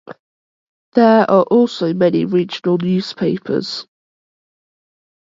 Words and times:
There 0.93 1.29
are 1.29 1.43
also 1.43 1.93
many 1.93 2.25
regional 2.25 2.79
newspapers. 2.79 3.85